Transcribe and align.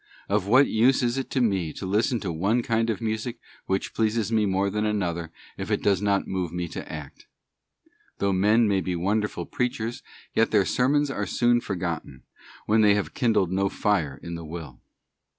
Of 0.27 0.47
what 0.47 0.65
use 0.67 1.03
is 1.03 1.19
it 1.19 1.29
to 1.29 1.41
me 1.41 1.71
to 1.73 1.85
listen 1.85 2.19
to 2.21 2.33
one 2.33 2.63
kind 2.63 2.89
of 2.89 3.01
music 3.01 3.37
which 3.67 3.93
pleases 3.93 4.31
me 4.31 4.47
more 4.47 4.71
than 4.71 4.83
another, 4.83 5.31
if 5.59 5.69
it 5.69 5.83
does 5.83 6.01
not 6.01 6.25
move 6.25 6.51
me 6.51 6.67
to 6.69 6.91
act? 6.91 7.27
Though 8.17 8.33
men 8.33 8.67
may 8.67 8.81
be 8.81 8.95
wonderful 8.95 9.45
preachers, 9.45 10.01
yet 10.33 10.49
their 10.49 10.65
sermons 10.65 11.11
are 11.11 11.27
soon 11.27 11.61
forgotten, 11.61 12.23
when 12.65 12.81
they 12.81 12.99
kindled 13.13 13.51
no 13.51 13.69
fire 13.69 14.19
in 14.23 14.33
the 14.33 14.43
will. 14.43 14.81